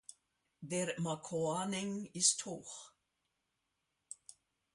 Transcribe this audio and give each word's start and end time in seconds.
Der 0.61 0.99
Makoaneng 0.99 2.07
ist 2.13 2.43
hoch. 2.47 2.91